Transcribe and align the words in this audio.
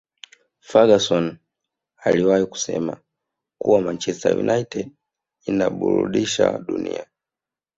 ferguson 0.59 1.37
aliwahi 1.97 2.45
kusema 2.45 2.97
kuwa 3.57 3.81
manchester 3.81 4.37
united 4.37 4.91
inaburudisha 5.45 6.57
dunia 6.59 7.05